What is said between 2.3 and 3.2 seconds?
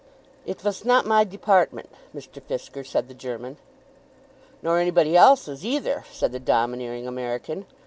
Fisker," said the